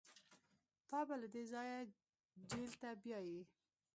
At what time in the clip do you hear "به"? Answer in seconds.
1.07-1.15